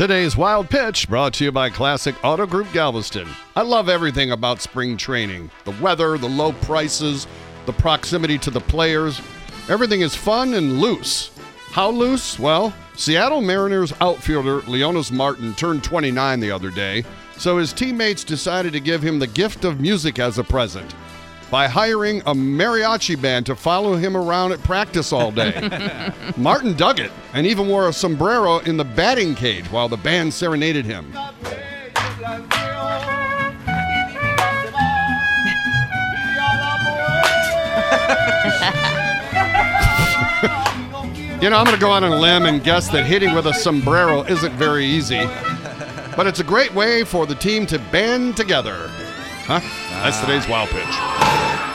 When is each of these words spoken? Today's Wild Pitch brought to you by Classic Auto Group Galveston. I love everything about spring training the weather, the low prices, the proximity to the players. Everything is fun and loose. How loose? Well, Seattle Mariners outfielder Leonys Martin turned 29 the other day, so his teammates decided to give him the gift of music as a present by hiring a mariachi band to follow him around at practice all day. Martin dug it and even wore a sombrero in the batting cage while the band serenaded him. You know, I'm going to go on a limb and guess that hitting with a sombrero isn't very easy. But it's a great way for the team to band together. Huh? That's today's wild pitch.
Today's 0.00 0.34
Wild 0.34 0.70
Pitch 0.70 1.10
brought 1.10 1.34
to 1.34 1.44
you 1.44 1.52
by 1.52 1.68
Classic 1.68 2.14
Auto 2.24 2.46
Group 2.46 2.72
Galveston. 2.72 3.28
I 3.54 3.60
love 3.60 3.90
everything 3.90 4.30
about 4.30 4.62
spring 4.62 4.96
training 4.96 5.50
the 5.64 5.72
weather, 5.72 6.16
the 6.16 6.26
low 6.26 6.54
prices, 6.54 7.26
the 7.66 7.74
proximity 7.74 8.38
to 8.38 8.50
the 8.50 8.62
players. 8.62 9.20
Everything 9.68 10.00
is 10.00 10.14
fun 10.14 10.54
and 10.54 10.80
loose. 10.80 11.30
How 11.72 11.90
loose? 11.90 12.38
Well, 12.38 12.72
Seattle 12.96 13.42
Mariners 13.42 13.92
outfielder 14.00 14.62
Leonys 14.62 15.12
Martin 15.12 15.52
turned 15.54 15.84
29 15.84 16.40
the 16.40 16.50
other 16.50 16.70
day, 16.70 17.04
so 17.36 17.58
his 17.58 17.74
teammates 17.74 18.24
decided 18.24 18.72
to 18.72 18.80
give 18.80 19.02
him 19.02 19.18
the 19.18 19.26
gift 19.26 19.66
of 19.66 19.82
music 19.82 20.18
as 20.18 20.38
a 20.38 20.44
present 20.44 20.94
by 21.50 21.66
hiring 21.66 22.20
a 22.20 22.34
mariachi 22.34 23.20
band 23.20 23.46
to 23.46 23.56
follow 23.56 23.96
him 23.96 24.16
around 24.16 24.52
at 24.52 24.62
practice 24.62 25.12
all 25.12 25.32
day. 25.32 26.12
Martin 26.36 26.74
dug 26.74 27.00
it 27.00 27.10
and 27.34 27.46
even 27.46 27.68
wore 27.68 27.88
a 27.88 27.92
sombrero 27.92 28.58
in 28.60 28.76
the 28.76 28.84
batting 28.84 29.34
cage 29.34 29.66
while 29.66 29.88
the 29.88 29.96
band 29.96 30.32
serenaded 30.32 30.84
him. 30.84 31.12
You 41.40 41.48
know, 41.48 41.56
I'm 41.56 41.64
going 41.64 41.74
to 41.74 41.80
go 41.80 41.90
on 41.90 42.04
a 42.04 42.14
limb 42.14 42.44
and 42.44 42.62
guess 42.62 42.90
that 42.90 43.06
hitting 43.06 43.34
with 43.34 43.46
a 43.46 43.54
sombrero 43.54 44.24
isn't 44.24 44.52
very 44.56 44.84
easy. 44.84 45.24
But 46.14 46.26
it's 46.26 46.40
a 46.40 46.44
great 46.44 46.74
way 46.74 47.02
for 47.02 47.24
the 47.24 47.34
team 47.34 47.64
to 47.68 47.78
band 47.78 48.36
together. 48.36 48.90
Huh? 49.50 49.58
That's 50.04 50.20
today's 50.20 50.46
wild 50.46 50.68
pitch. 50.68 51.69